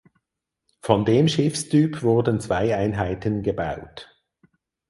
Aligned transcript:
Von 0.81 1.05
dem 1.05 1.27
Schiffstyp 1.27 2.01
wurden 2.01 2.39
zwei 2.39 2.75
Einheiten 2.75 3.43
gebaut. 3.43 4.09